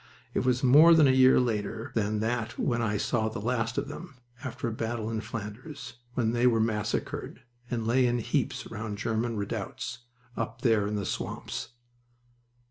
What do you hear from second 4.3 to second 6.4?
after a battle in Flanders, when